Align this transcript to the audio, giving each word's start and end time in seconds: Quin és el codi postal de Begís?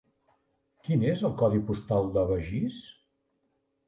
Quin 0.87 1.03
és 1.09 1.19
el 1.29 1.35
codi 1.41 1.61
postal 1.67 2.09
de 2.15 2.23
Begís? 2.31 2.81